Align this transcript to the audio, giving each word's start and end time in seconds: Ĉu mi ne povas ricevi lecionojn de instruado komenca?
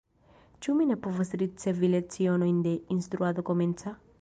Ĉu 0.65 0.73
mi 0.77 0.87
ne 0.91 0.95
povas 1.03 1.33
ricevi 1.41 1.91
lecionojn 1.97 2.65
de 2.69 2.75
instruado 2.97 3.47
komenca? 3.53 3.99